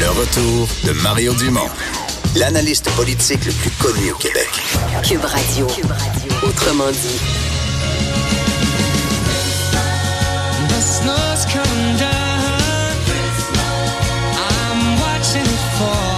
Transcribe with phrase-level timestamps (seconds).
[0.00, 1.68] Le retour de Mario Dumont,
[2.34, 4.48] l'analyste politique le plus connu au Québec.
[5.02, 5.66] Cube Radio.
[6.42, 7.20] Autrement dit.
[10.80, 12.96] snow's coming down.
[14.36, 16.09] I'm watching it fall.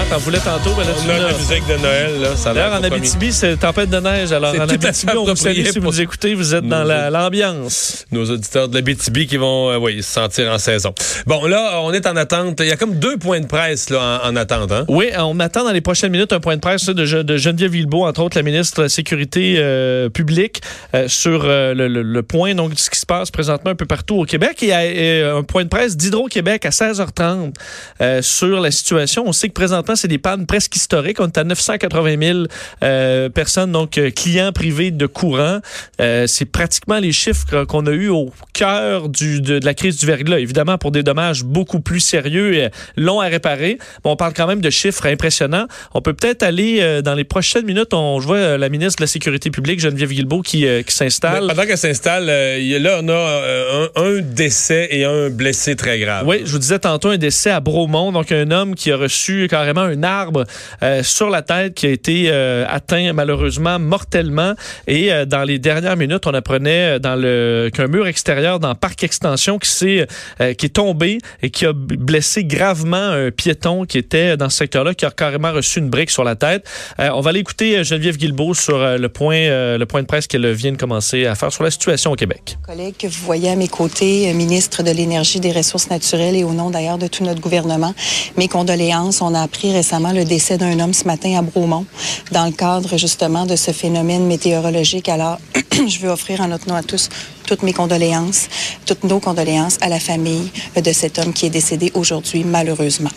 [0.00, 2.34] Hein, t'en voulais tantôt, mais là, tu On a la musique de Noël, là.
[2.36, 2.82] Ça D'ailleurs, en.
[2.82, 4.32] Abitibi, c'est tempête de neige.
[4.32, 6.34] Alors, en Abitibi, on vous salue si vous nous écoutez.
[6.34, 8.06] Vous êtes dans l'ambiance.
[8.10, 10.94] Nos auditeurs de la BTB qui vont, euh, oui, se sentir en saison.
[11.26, 12.60] Bon, là, on est en attente.
[12.60, 14.84] Il y a comme deux points de presse, là, en, en attente, hein?
[14.88, 18.06] Oui, on attend dans les prochaines minutes un point de presse de, de Geneviève Villebeau,
[18.06, 20.62] entre autres la ministre de la Sécurité euh, publique,
[20.94, 23.86] euh, sur le, le- le point donc, de ce qui se passe présentement un peu
[23.86, 24.56] partout au Québec.
[24.62, 27.52] Il y a un point de presse d'Hydro-Québec à 16h30
[28.00, 29.24] euh, sur la situation.
[29.26, 31.20] On sait que présentement, c'est des pannes presque historiques.
[31.20, 32.38] On est à 980 000
[32.82, 35.60] euh, personnes, donc euh, clients privés de courant.
[36.00, 39.98] Euh, c'est pratiquement les chiffres qu'on a eu au cœur du, de, de la crise
[39.98, 40.38] du verglas.
[40.38, 43.78] Évidemment, pour des dommages beaucoup plus sérieux et longs à réparer.
[44.04, 45.66] Mais on parle quand même de chiffres impressionnants.
[45.94, 47.92] On peut peut-être aller dans les prochaines minutes.
[47.92, 51.46] On, je vois la ministre de la Sécurité publique, Geneviève Guilbeault, qui, qui s'installe.
[51.46, 56.26] Pendant qu'elle s'installe, là, on a un, un décès et un blessé très grave.
[56.26, 59.46] Oui, je vous disais tantôt un décès à Bromont, donc un homme qui a reçu
[59.48, 60.44] carrément un arbre
[60.82, 64.54] euh, sur la tête qui a été euh, atteint malheureusement mortellement.
[64.86, 68.74] Et euh, dans les dernières minutes, on apprenait euh, dans le qu'un mur extérieur dans
[68.74, 70.06] Parc Extension qui s'est
[70.40, 74.58] euh, qui est tombé et qui a blessé gravement un piéton qui était dans ce
[74.58, 76.66] secteur-là, qui a carrément reçu une brique sur la tête.
[76.98, 80.50] Euh, on va aller écouter Geneviève Guilbeault sur le point le point de presse qu'elle
[80.52, 82.58] vient de commencer à faire sur la situation au Québec.
[82.66, 86.52] collègue que vous voyez à mes côtés, ministre de l'Énergie, des Ressources naturelles et au
[86.52, 87.94] nom d'ailleurs de tout notre gouvernement,
[88.36, 89.20] mes condoléances.
[89.22, 91.86] On a appris récemment le décès d'un homme ce matin à Bromont
[92.32, 95.08] dans le cadre justement de ce phénomène météorologique.
[95.08, 95.38] Alors,
[95.86, 97.08] je veux offrir en notre nom à tous
[97.46, 98.48] toutes mes condoléances,
[98.86, 103.10] toutes nos condoléances à la famille de cet homme qui est décédé aujourd'hui, malheureusement.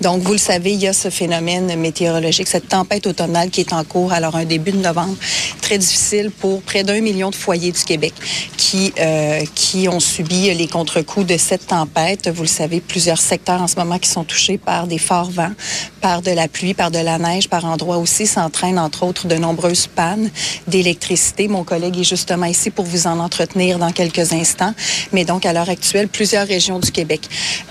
[0.00, 3.72] Donc, vous le savez, il y a ce phénomène météorologique, cette tempête automnale qui est
[3.72, 5.16] en cours, alors un début de novembre
[5.60, 8.14] très difficile pour près d'un million de foyers du Québec
[8.56, 12.28] qui, euh, qui ont subi les contre-coups de cette tempête.
[12.28, 15.52] Vous le savez, plusieurs secteurs en ce moment qui sont touchés par des forts vents,
[16.00, 19.34] par de la pluie, par de la neige, par endroits aussi s'entraînent entre autres de
[19.34, 20.30] nombreuses pannes
[20.68, 21.48] d'électricité.
[21.48, 24.74] Mon collègue est justement ici pour vous en entretenir dans quelques instants.
[25.12, 27.22] Mais donc, à l'heure actuelle, plusieurs régions du Québec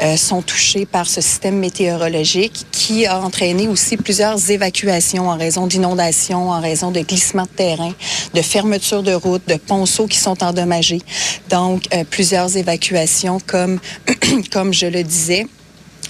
[0.02, 2.17] euh, sont touchées par ce système météorologique
[2.72, 7.94] qui a entraîné aussi plusieurs évacuations en raison d'inondations, en raison de glissements de terrain,
[8.34, 11.02] de fermetures de routes, de ponceaux qui sont endommagés.
[11.50, 13.80] Donc, euh, plusieurs évacuations comme,
[14.52, 15.48] comme je le disais.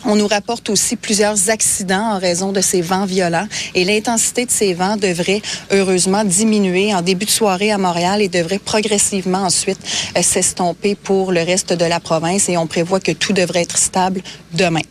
[0.06, 4.52] On nous rapporte aussi plusieurs accidents en raison de ces vents violents et l'intensité de
[4.52, 5.42] ces vents devrait
[5.72, 9.80] heureusement diminuer en début de soirée à Montréal et devrait progressivement ensuite
[10.16, 13.78] euh, s'estomper pour le reste de la province et on prévoit que tout devrait être
[13.78, 14.22] stable
[14.54, 14.82] demain.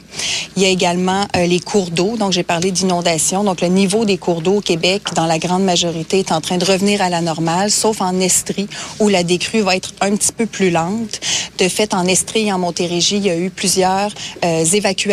[0.56, 3.45] Il y a également euh, les cours d'eau, donc j'ai parlé d'inondation.
[3.45, 6.56] Donc le niveau des cours d'eau au Québec, dans la grande majorité, est en train
[6.56, 8.69] de revenir à la normale, sauf en Estrie
[8.99, 11.21] où la décrue va être un petit peu plus lente.
[11.59, 14.11] De fait, en Estrie et en Montérégie, il y a eu plusieurs
[14.45, 15.06] euh, évacuations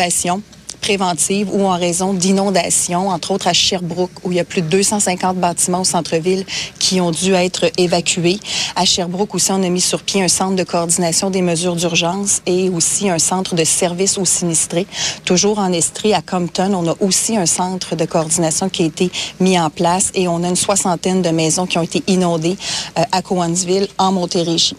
[0.84, 4.68] préventives ou en raison d'inondations, entre autres à Sherbrooke, où il y a plus de
[4.68, 6.46] 250 bâtiments au centre-ville
[6.78, 8.38] qui ont dû être évacués.
[8.76, 12.42] À Sherbrooke aussi, on a mis sur pied un centre de coordination des mesures d'urgence
[12.46, 14.86] et aussi un centre de services aux sinistrés.
[15.24, 19.10] Toujours en Estrie, à Compton, on a aussi un centre de coordination qui a été
[19.40, 22.58] mis en place et on a une soixantaine de maisons qui ont été inondées
[23.00, 24.76] euh, à Cowansville, en Montérégie.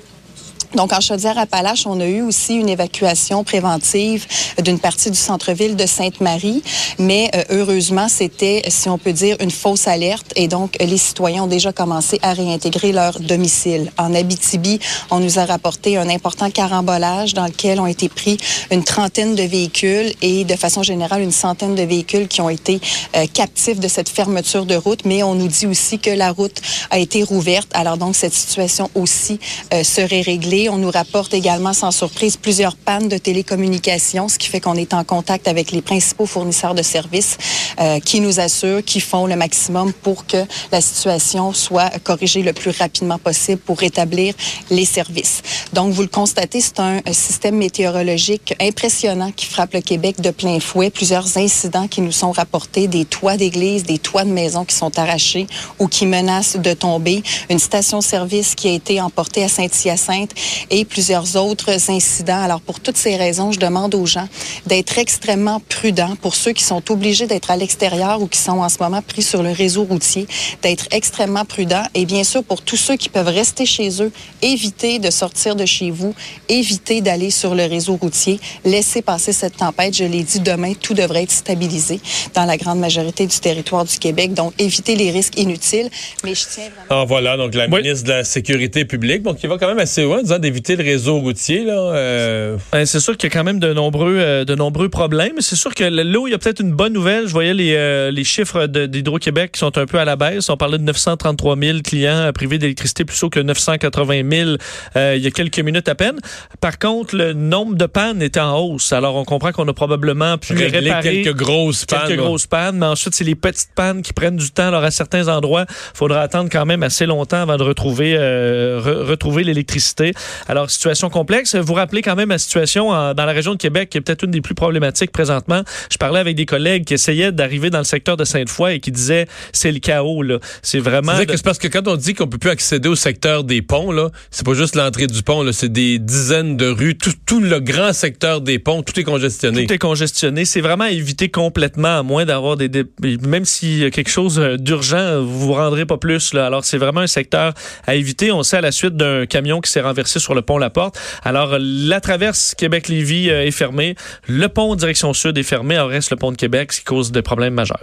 [0.75, 4.27] Donc, en Chaudière-Appalaches, on a eu aussi une évacuation préventive
[4.63, 6.63] d'une partie du centre-ville de Sainte-Marie,
[6.99, 11.45] mais euh, heureusement, c'était, si on peut dire, une fausse alerte et donc les citoyens
[11.45, 13.93] ont déjà commencé à réintégrer leur domicile.
[13.99, 14.81] En Abitibi,
[15.11, 18.37] on nous a rapporté un important carambolage dans lequel ont été pris
[18.71, 22.81] une trentaine de véhicules et de façon générale une centaine de véhicules qui ont été
[23.17, 26.61] euh, captifs de cette fermeture de route, mais on nous dit aussi que la route
[26.91, 27.69] a été rouverte.
[27.75, 29.39] Alors donc, cette situation aussi
[29.73, 34.49] euh, serait réglée On nous rapporte également, sans surprise, plusieurs pannes de télécommunications, ce qui
[34.49, 37.37] fait qu'on est en contact avec les principaux fournisseurs de services
[37.81, 42.53] euh, qui nous assurent, qui font le maximum pour que la situation soit corrigée le
[42.53, 44.35] plus rapidement possible pour rétablir
[44.71, 45.43] les services.
[45.73, 50.61] Donc, vous le constatez, c'est un système météorologique impressionnant qui frappe le Québec de plein
[50.61, 50.91] fouet.
[50.91, 54.99] Plusieurs incidents qui nous sont rapportés, des toits d'églises, des toits de maisons qui sont
[54.99, 55.47] arrachés
[55.79, 60.33] ou qui menacent de tomber, une station-service qui a été emportée à Saint-Hyacinthe
[60.71, 62.43] et plusieurs autres incidents.
[62.43, 64.29] Alors, pour toutes ces raisons, je demande aux gens
[64.67, 68.69] d'être extrêmement prudents pour ceux qui sont obligés d'être à l'extérieur ou qui sont en
[68.69, 70.27] ce moment pris sur le réseau routier,
[70.63, 71.85] d'être extrêmement prudents.
[71.95, 74.13] Et bien sûr, pour tous ceux qui peuvent rester chez eux,
[74.43, 76.15] éviter de sortir de chez vous,
[76.49, 79.95] éviter d'aller sur le réseau routier, laisser passer cette tempête.
[79.97, 82.01] Je l'ai dit, demain, tout devrait être stabilisé
[82.35, 84.35] dans la grande majorité du territoire du Québec.
[84.35, 85.91] Donc, éviter les risques inutiles.
[86.25, 87.03] Mais je tiens vraiment...
[87.03, 87.83] Ah, voilà, donc la Oui.
[87.83, 90.77] ministre de la Sécurité publique, donc qui va quand même assez loin en disant d'éviter
[90.77, 91.65] le réseau routier.
[91.65, 94.89] Là, euh, Ben, c'est sûr qu'il y a quand même de nombreux, euh, de nombreux
[94.89, 95.35] problèmes.
[95.41, 97.75] C'est sûr que là où il y a peut-être une bonne nouvelle, je voyais les,
[97.77, 100.49] euh, les chiffres d'Hydro-Québec qui sont un peu à la baisse.
[100.51, 104.51] On parlait de 933 000 clients privés d'électricité plus haut que 980 000
[104.97, 106.19] euh, il y a quelques minutes à peine.
[106.61, 108.93] Par contre, le nombre de pannes est en hausse.
[108.93, 112.01] Alors, on comprend qu'on a probablement pu régler réparer quelques grosses pannes.
[112.07, 114.69] quelques grosses pannes, mais ensuite, c'est les petites pannes qui prennent du temps.
[114.69, 118.81] Alors, à certains endroits, il faudra attendre quand même assez longtemps avant de retrouver, euh,
[118.81, 120.13] re- retrouver l'électricité.
[120.49, 121.55] Alors, situation complexe.
[121.55, 124.25] Vous rappelez quand même la situation en- dans la région de Québec, qui est peut-être
[124.25, 125.63] une des plus problématiques présentement.
[125.91, 128.91] Je parlais avec des collègues qui essayaient d'arriver dans le secteur de Sainte-Foy et qui
[128.91, 130.39] disaient, c'est le chaos, là.
[130.63, 131.13] C'est vraiment...
[131.19, 133.91] De- c'est parce que quand on dit qu'on peut plus accéder au secteur des ponts,
[133.93, 137.41] là, c'est pas juste l'entrée du pont, là, c'est des dizaines de rues, tout, tout
[137.41, 139.67] le grand secteur des ponts, tout est congestionné.
[139.67, 140.45] Tout est congestionné.
[140.45, 142.71] C'est vraiment à éviter complètement, à moins d'avoir des,
[143.03, 146.33] Même s'il y a quelque chose euh, d'urgent, vous vous rendrez pas plus.
[146.35, 146.47] Là.
[146.47, 147.53] Alors, c'est vraiment un secteur
[147.87, 148.33] à éviter.
[148.33, 150.99] On sait à la suite d'un camion qui s'est renversé sur le pont La Porte.
[151.23, 153.95] Alors, la traverse Québec-Lévis euh, est fermée.
[154.29, 155.77] Le pont direction sud est fermé.
[155.77, 157.73] Alors, reste le pont de Québec, ce qui cause des problèmes majeurs.